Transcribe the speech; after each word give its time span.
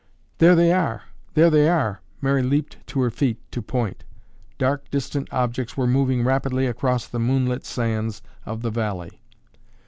"There 0.39 0.55
they 0.55 0.71
are! 0.73 1.03
There 1.35 1.51
they 1.51 1.69
are!" 1.69 2.01
Mary 2.23 2.41
leaped 2.41 2.77
to 2.87 3.01
her 3.01 3.11
feet 3.11 3.37
to 3.51 3.61
point. 3.61 4.03
Dark 4.57 4.89
distant 4.89 5.31
objects 5.31 5.77
were 5.77 5.85
moving 5.85 6.23
rapidly 6.23 6.65
across 6.65 7.05
the 7.05 7.19
moonlit 7.19 7.67
sands 7.67 8.23
of 8.43 8.63
the 8.63 8.71
valley. 8.71 9.21